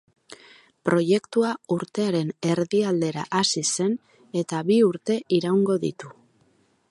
[0.87, 3.95] Proiektua urtearen erdi aldera hasi zen
[4.43, 6.13] eta bi urte iraungo ditu.